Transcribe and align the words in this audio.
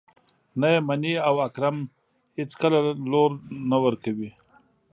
نه 0.59 0.67
يې 0.73 0.79
مني 0.87 1.13
او 1.27 1.35
اکرم 1.47 1.77
اېڅکله 2.39 2.79
لور 3.11 3.31
نه 3.69 3.77
ورکوي. 3.83 4.31